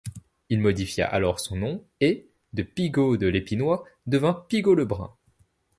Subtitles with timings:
[0.49, 3.77] Il modifia alors son nom et, de Pigault de l’Épinoy
[4.07, 5.15] devint Pigault-Lebrun.